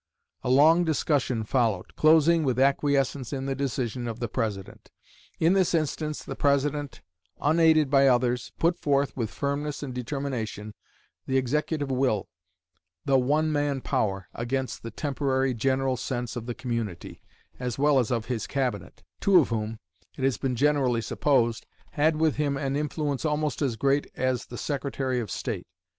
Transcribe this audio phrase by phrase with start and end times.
[0.41, 4.89] A long discussion followed, closing with acquiescence in the decision of the President.
[5.39, 7.01] In this instance the President,
[7.39, 10.73] unaided by others, put forth with firmness and determination
[11.27, 12.29] the executive will
[13.05, 17.21] the one man power against the temporary general sense of the community,
[17.59, 19.77] as well as of his Cabinet, two of whom,
[20.17, 24.57] it has been generally supposed, had with him an influence almost as great as the
[24.57, 25.67] Secretary of State.